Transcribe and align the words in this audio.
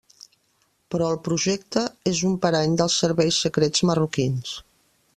Però 0.95 1.09
el 1.15 1.19
projecte 1.27 1.85
és 2.13 2.23
un 2.31 2.35
parany 2.47 2.81
dels 2.83 2.99
serveis 3.05 3.41
secrets 3.47 3.89
marroquins. 3.91 4.61